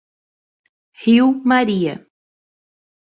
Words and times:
Rio 1.03 1.27
Maria 1.45 1.95